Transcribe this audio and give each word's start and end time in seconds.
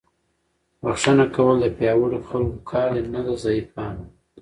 بښنه 0.83 1.25
کول 1.35 1.55
د 1.61 1.65
پیاوړو 1.77 2.19
خلکو 2.29 2.57
کار 2.71 2.89
دی، 2.95 3.03
نه 3.13 3.21
د 3.27 3.29
ضعیفانو. 3.43 4.05